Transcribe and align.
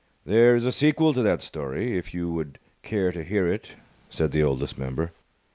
"There 0.25 0.55
is 0.55 0.65
a 0.65 0.71
sequel 0.71 1.13
to 1.13 1.21
that 1.21 1.41
story, 1.43 1.95
if 1.95 2.11
you 2.11 2.31
would 2.31 2.57
care 2.81 3.11
to 3.11 3.23
hear 3.23 3.47
it," 3.47 3.73
said 4.09 4.31
the 4.31 4.41
Oldest 4.41 4.75
Member. 4.75 5.11